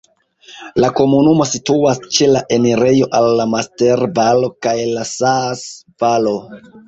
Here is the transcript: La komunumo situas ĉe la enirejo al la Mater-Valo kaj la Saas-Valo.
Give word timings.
La 0.83 0.87
komunumo 0.99 1.45
situas 1.49 1.99
ĉe 2.15 2.29
la 2.31 2.41
enirejo 2.55 3.09
al 3.19 3.29
la 3.41 3.45
Mater-Valo 3.53 4.49
kaj 4.67 4.75
la 4.95 5.05
Saas-Valo. 5.11 6.35